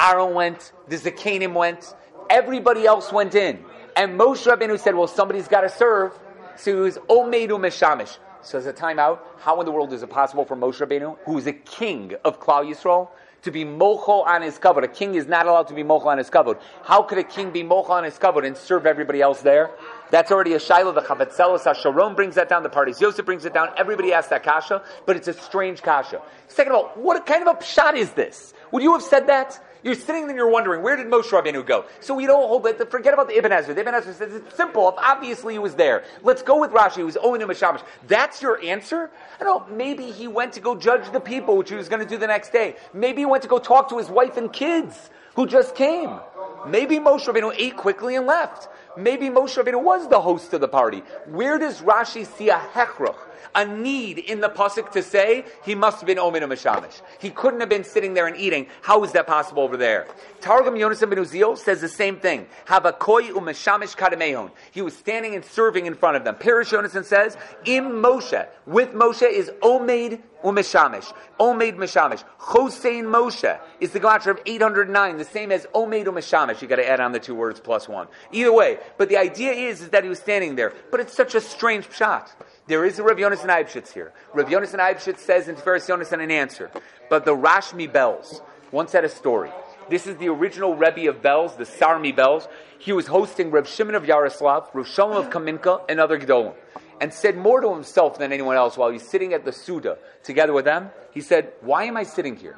[0.00, 1.94] Aaron went, the Zakanim went,
[2.28, 3.64] everybody else went in.
[3.94, 6.12] And Moshe Rabbeinu said, well, somebody's got to serve.
[6.56, 8.18] So he was Omedu Meshamish.
[8.42, 11.38] So as a timeout, how in the world is it possible for Moshe Rabbeinu, who
[11.38, 13.08] is a king of Klal Yisrael,
[13.42, 14.84] to be mochel on his kavod.
[14.84, 16.58] A king is not allowed to be mochel on his kavod.
[16.84, 19.70] How could a king be mochel on his kavod and serve everybody else there?
[20.10, 20.92] That's already a shiloh.
[20.92, 22.62] The Chavetzelos HaSharon brings that down.
[22.62, 23.70] The Pardes Yosef brings it down.
[23.76, 26.20] Everybody asks that kasha, but it's a strange kasha.
[26.48, 28.52] Second of all, what kind of a pshat is this?
[28.72, 29.58] Would you have said that?
[29.82, 31.86] You're sitting there and you're wondering, where did Moshe Rabbeinu go?
[32.00, 32.90] So we don't hold that.
[32.90, 33.74] Forget about the Ibn Ezra.
[33.74, 34.94] The Ibn Ezra says it's simple.
[34.96, 36.04] Obviously he was there.
[36.22, 37.04] Let's go with Rashi.
[37.04, 37.82] Was omed umeshamish.
[38.06, 39.10] That's your answer?
[39.40, 39.76] I don't know.
[39.76, 42.28] Maybe he went to go judge the people, which he was going to do the
[42.28, 42.76] next day.
[42.94, 46.20] Maybe he went to go talk to his wife and kids who just came.
[46.66, 48.68] Maybe Moshe Rabbeinu ate quickly and left.
[48.96, 51.02] Maybe Moshe Rabbeinu was the host of the party.
[51.26, 53.16] Where does Rashi see a hechruch?
[53.54, 57.00] A need in the pasuk to say he must have been omed mishamish.
[57.20, 58.66] He couldn't have been sitting there and eating.
[58.80, 60.06] How is that possible over there?
[60.40, 62.46] Targum Yonasan ben Uziel says the same thing.
[62.66, 64.50] Have a koi umeshamish kadamehon.
[64.72, 66.34] He was standing and serving in front of them.
[66.34, 71.12] Pirish Yonasan says, Im Moshe, with Moshe is omed umeshamish.
[71.38, 72.24] Omed mishamish.
[72.38, 76.60] Chosein Moshe is the Gematria of 809, the same as omed umeshamish.
[76.60, 78.08] You got to add on the two words plus one.
[78.32, 80.72] Either way, but the idea is, is that he was standing there.
[80.90, 82.32] But it's such a strange shot.
[82.66, 84.12] There is a Rav Yonasan Eibshitz here.
[84.32, 86.70] Rav Yonasan Eibshitz says in Tiferes Yonasan an answer.
[87.10, 89.50] But the Rashmi Belz once had a story.
[89.90, 92.46] This is the original Rebbe of Belz, the Sarmi Belz.
[92.78, 96.54] He was hosting Rav Shimon of Yaroslav, Rav Shalom of Kaminka, and other Gedolim.
[97.00, 100.52] And said more to himself than anyone else while he's sitting at the Suda together
[100.52, 100.90] with them.
[101.10, 102.56] He said, Why am I sitting here?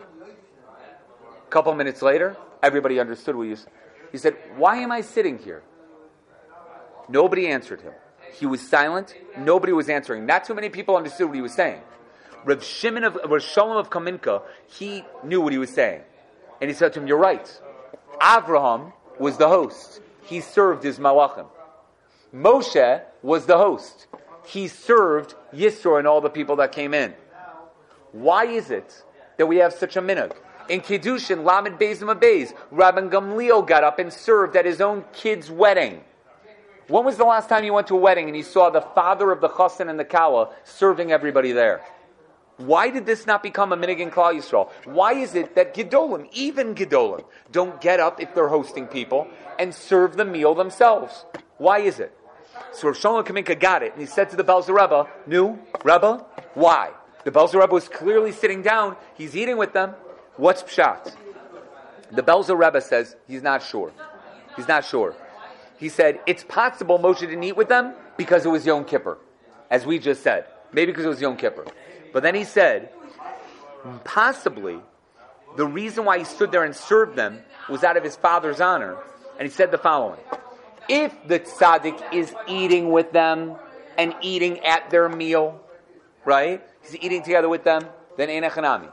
[1.47, 3.67] A couple minutes later, everybody understood what he was.
[4.13, 5.63] He said, Why am I sitting here?
[7.09, 7.95] Nobody answered him.
[8.39, 9.15] He was silent.
[9.39, 10.27] Nobody was answering.
[10.27, 11.81] Not too many people understood what he was saying.
[12.45, 16.03] Rav Shimon of Rav Shalom of Kaminka, he knew what he was saying,
[16.61, 17.49] and he said to him, "You're right.
[18.21, 20.01] Avraham was the host.
[20.23, 21.47] He served his malachim.
[22.35, 24.07] Moshe was the host.
[24.45, 27.15] He served Yisro and all the people that came in.
[28.13, 29.03] Why is it
[29.39, 30.33] that we have such a minhag?
[30.69, 35.51] In Kiddushin, Lamed Bezim Abayz, Rabban Gamliel got up and served at his own kid's
[35.51, 36.03] wedding.
[36.89, 39.31] When was the last time you went to a wedding and you saw the father
[39.31, 41.81] of the chassan and the kala serving everybody there?
[42.59, 44.71] Why did this not become a minhag in Klal Yisrael?
[44.85, 49.27] Why is it that Gedolim, even Gedolim, don't get up if they're hosting people
[49.59, 51.25] and serve the meal themselves?
[51.57, 52.17] Why is it?
[52.73, 56.25] So Rav Shalom Kaminka got it, and he said to the Belzer Rebbe, "Nu, Rebbe,
[56.55, 56.91] why?"
[57.25, 58.97] The Belzer Rebbe was clearly sitting down.
[59.15, 59.95] He's eating with them.
[60.37, 61.15] What's pshat?
[62.13, 63.91] The Belzer Rebbe says he's not sure.
[64.55, 65.17] He's not sure
[65.79, 69.19] he said, it's possible Moshe didn't eat with them because it was Yom Kippur,
[69.71, 70.47] as we just said.
[70.73, 71.65] Maybe because it was Yom Kippur.
[72.13, 72.91] But then he said,
[74.05, 74.79] possibly
[75.57, 78.97] the reason why he stood there and served them was out of his father's honor.
[79.39, 80.21] And he said the following
[80.89, 83.57] If the tzaddik is eating with them
[83.99, 85.61] and eating at their meal,
[86.25, 86.63] right?
[86.83, 87.85] He's eating together with them,
[88.17, 88.91] then Enechanami.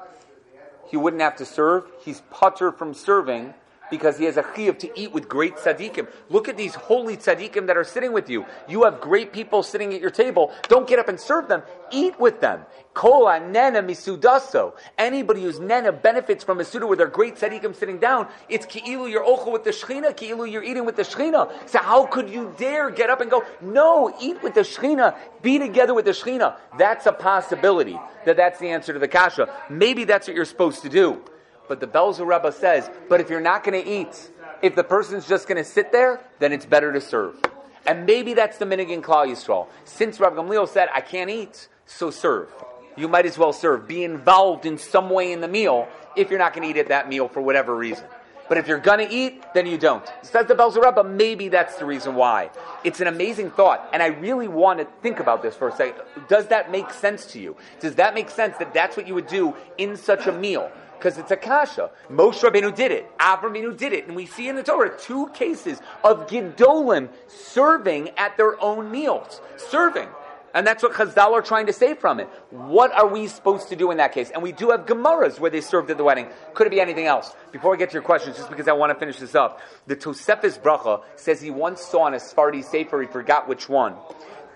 [0.88, 1.86] He wouldn't have to serve.
[2.04, 3.54] He's putter from serving
[3.92, 6.08] because he has a chiyuv to eat with great tzaddikim.
[6.30, 8.46] Look at these holy tzaddikim that are sitting with you.
[8.68, 10.52] You have great people sitting at your table.
[10.70, 11.62] Don't get up and serve them.
[11.92, 12.62] Eat with them.
[12.94, 14.74] Kol nena misudaso.
[14.98, 19.10] Anybody who's nena benefits from a suda where they're great tzaddikim sitting down, it's ki'ilu
[19.12, 21.52] you're ochel with the shechina, ki'ilu you're eating with the shechina.
[21.70, 25.60] So how could you dare get up and go, no, eat with the shechina, be
[25.60, 26.58] together with the shechina.
[26.78, 29.54] That's a possibility that that's the answer to the kasha.
[29.70, 31.22] Maybe that's what you're supposed to do.
[31.68, 35.28] But the Belzer Rebbe says, but if you're not going to eat, if the person's
[35.28, 37.40] just going to sit there, then it's better to serve.
[37.86, 39.68] And maybe that's the minhag in Klal Yisrael.
[39.86, 42.50] Since Rav Gamliel said, I can't eat, so serve.
[42.96, 43.88] You might as well serve.
[43.88, 46.90] Be involved in some way in the meal if you're not going to eat at
[46.90, 48.06] that meal for whatever reason.
[48.52, 50.06] But if you're gonna eat, then you don't.
[50.24, 52.50] Says the Belzer but maybe that's the reason why.
[52.84, 56.04] It's an amazing thought, and I really want to think about this for a second.
[56.28, 57.56] Does that make sense to you?
[57.80, 60.70] Does that make sense that that's what you would do in such a meal?
[61.02, 61.90] Because it's a kasha.
[62.12, 63.18] Moshe Rabbeinu did it.
[63.18, 64.06] Avram did it.
[64.06, 69.42] And we see in the Torah two cases of Gedolim serving at their own meals.
[69.58, 70.08] Serving.
[70.54, 72.28] And that's what Chazal are trying to say from it.
[72.52, 74.30] What are we supposed to do in that case?
[74.30, 76.28] And we do have Gemaras where they served at the wedding.
[76.54, 77.34] Could it be anything else?
[77.52, 79.96] Before I get to your questions, just because I want to finish this up, the
[79.96, 83.96] Tosefes Bracha says he once saw in a Sephardi Sefer, he forgot which one,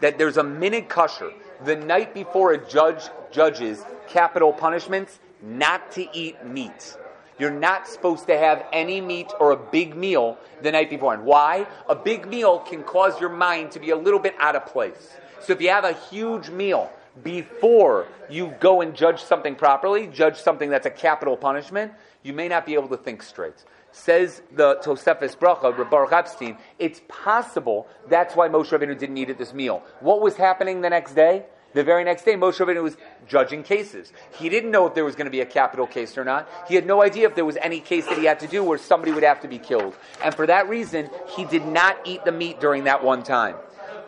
[0.02, 1.32] that there's a minute kosher
[1.64, 6.98] the night before a judge judges capital punishments not to eat meat.
[7.38, 11.14] You're not supposed to have any meat or a big meal the night before.
[11.14, 11.68] And why?
[11.88, 15.18] A big meal can cause your mind to be a little bit out of place.
[15.42, 16.90] So if you have a huge meal
[17.24, 21.92] before you go and judge something properly, judge something that's a capital punishment,
[22.24, 23.64] you may not be able to think straight.
[23.92, 29.38] Says the Tosefes Bracha, Baruch Epstein, it's possible that's why Moshe Rabbeinu didn't eat at
[29.38, 29.84] this meal.
[30.00, 31.46] What was happening the next day?
[31.76, 32.96] The very next day, Moshe Rabbeinu was
[33.28, 34.14] judging cases.
[34.40, 36.48] He didn't know if there was going to be a capital case or not.
[36.70, 38.78] He had no idea if there was any case that he had to do where
[38.78, 39.94] somebody would have to be killed.
[40.24, 43.58] And for that reason, he did not eat the meat during that one time.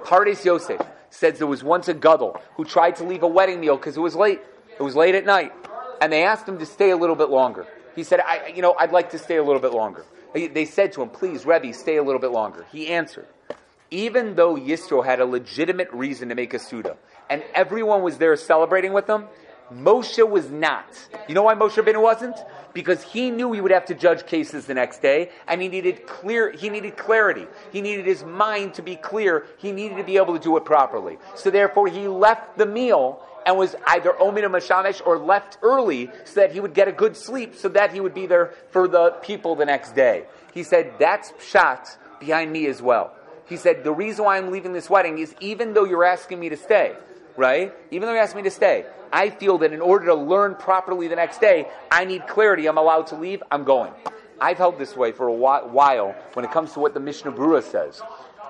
[0.05, 3.75] Pardes Yosef says there was once a gadol who tried to leave a wedding meal
[3.75, 4.39] because it was late.
[4.79, 5.51] It was late at night.
[5.99, 7.67] And they asked him to stay a little bit longer.
[7.97, 10.05] He said, I, you know, I'd like to stay a little bit longer.
[10.33, 12.65] They said to him, please, Rebbe, stay a little bit longer.
[12.71, 13.27] He answered,
[13.91, 16.97] even though Yisro had a legitimate reason to make a Suda,
[17.29, 19.25] and everyone was there celebrating with him,
[19.73, 20.85] Moshe was not.
[21.27, 22.37] You know why Moshe Rabbeinu wasn't?
[22.73, 26.07] Because he knew he would have to judge cases the next day, and he needed
[26.07, 26.51] clear.
[26.51, 27.47] He needed clarity.
[27.73, 29.45] He needed his mind to be clear.
[29.57, 31.17] He needed to be able to do it properly.
[31.35, 36.41] So therefore, he left the meal and was either omina mashamesh or left early so
[36.41, 39.11] that he would get a good sleep, so that he would be there for the
[39.21, 40.25] people the next day.
[40.53, 43.13] He said that's pshat behind me as well.
[43.47, 46.49] He said, the reason why I'm leaving this wedding is even though you're asking me
[46.49, 46.95] to stay,
[47.37, 47.73] right?
[47.91, 51.07] Even though he asked me to stay, I feel that in order to learn properly
[51.07, 52.67] the next day, I need clarity.
[52.67, 53.41] I'm allowed to leave.
[53.51, 53.93] I'm going.
[54.39, 57.63] I've held this way for a while when it comes to what the Mishnah Berurah
[57.63, 58.01] says.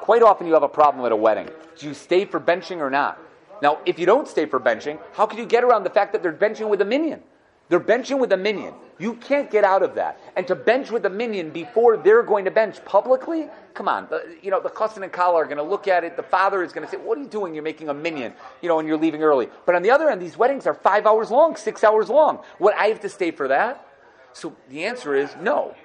[0.02, 1.50] Quite often you have a problem at a wedding.
[1.78, 3.20] Do you stay for benching or not?
[3.62, 6.24] Now, if you don't stay for benching, how can you get around the fact that
[6.24, 7.22] they're benching with a minyan?
[7.70, 8.74] They're benching with a minyan.
[8.98, 10.20] You can't get out of that.
[10.36, 14.08] And to bench with a minyan before they're going to bench publicly, come on.
[14.10, 16.16] The, you know, the chassan and kala are going to look at it.
[16.16, 17.54] The father is going to say, "What are you doing?
[17.54, 20.22] You're making a minyan, you know, and you're leaving early." But on the other end,
[20.22, 22.40] these weddings are five hours long, six hours long.
[22.58, 23.86] What I have to stay for that?
[24.34, 25.76] So the answer is no.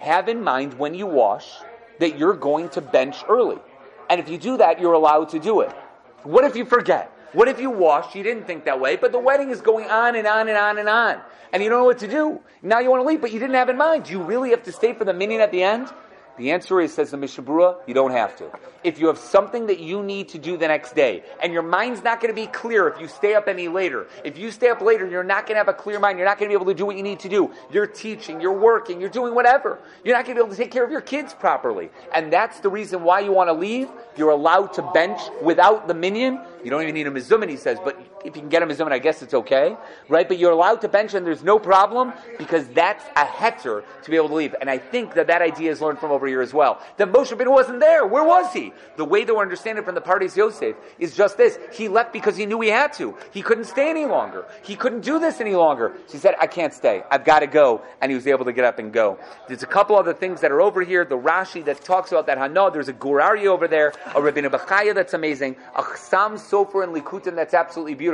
[0.00, 1.46] Have in mind when you wash
[1.98, 3.58] that you're going to bench early,
[4.08, 5.70] and if you do that, you're allowed to do it.
[6.24, 7.12] What if you forget?
[7.32, 8.14] What if you washed?
[8.14, 10.78] You didn't think that way, but the wedding is going on and on and on
[10.78, 11.20] and on,
[11.52, 12.40] and you don't know what to do.
[12.62, 14.04] Now you want to leave, but you didn't have in mind.
[14.04, 15.92] Do you really have to stay for the minyan at the end?
[16.40, 18.50] The answer is, says the Mishnah Berurah, you don't have to.
[18.82, 22.02] If you have something that you need to do the next day, and your mind's
[22.02, 24.80] not going to be clear if you stay up any later, if you stay up
[24.80, 26.72] later, you're not going to have a clear mind, you're not going to be able
[26.72, 27.50] to do what you need to do.
[27.70, 29.80] You're teaching, you're working, you're doing whatever.
[30.02, 31.90] You're not going to be able to take care of your kids properly.
[32.14, 33.90] And that's the reason why you want to leave.
[34.16, 36.40] You're allowed to bench without the minyan.
[36.64, 38.74] You don't even need a mizumin, he says, but if you can get him a
[38.74, 39.76] mizumin, I guess it's okay,
[40.08, 40.28] right?
[40.28, 44.16] But you're allowed to bench and there's no problem because that's a heter to be
[44.16, 44.54] able to leave.
[44.60, 46.80] And I think that that idea is learned from over here as well.
[46.98, 48.06] That Moshe Rabbeinu wasn't there.
[48.06, 48.72] Where was he?
[48.96, 51.58] The way that we understand it from the Pardes Yosef is just this.
[51.72, 53.16] He left because he knew he had to.
[53.32, 54.44] He couldn't stay any longer.
[54.62, 55.94] He couldn't do this any longer.
[56.10, 57.02] He said, I can't stay.
[57.10, 57.82] I've got to go.
[58.00, 59.18] And he was able to get up and go.
[59.48, 61.04] There's a couple other things that are over here.
[61.04, 62.70] The Rashi that talks about that Hana.
[62.70, 63.88] There's a Gur Aryeh over there.
[64.06, 65.56] A Rabbeinu Bechaya that's amazing.
[65.74, 68.09] A Chasam Sofer and Likutim that's absolutely beautiful.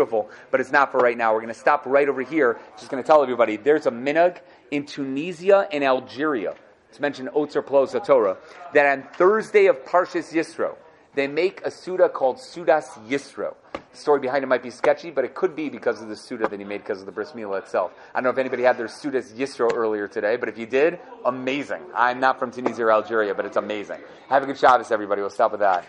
[0.50, 1.32] But it's not for right now.
[1.32, 2.58] We're going to stop right over here.
[2.76, 4.38] Just going to tell everybody there's a minhag
[4.70, 6.54] in Tunisia and Algeria.
[6.90, 8.36] It's mentioned Otzer Ploza Torah
[8.72, 10.76] that on Thursday of Parshas Yisro,
[11.14, 13.54] they make a Suda called Sudas Yisro.
[13.72, 16.48] The story behind it might be sketchy, but it could be because of the Suda
[16.48, 17.92] that he made because of the bris milah itself.
[18.14, 20.98] I don't know if anybody had their Sudas Yisro earlier today, but if you did,
[21.24, 21.80] amazing.
[21.94, 24.00] I'm not from Tunisia or Algeria, but it's amazing.
[24.28, 25.22] Have a good Shabbos, everybody.
[25.22, 25.86] We'll stop with that.